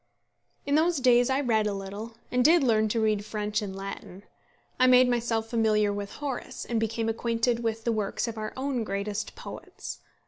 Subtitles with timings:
[0.65, 4.23] In those days I read a little, and did learn to read French and Latin.
[4.79, 8.83] I made myself familiar with Horace, and became acquainted with the works of our own
[8.83, 9.99] greatest poets.